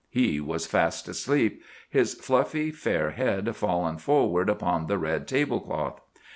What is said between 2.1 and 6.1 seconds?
fluffy fair head fallen forward upon the red table cloth.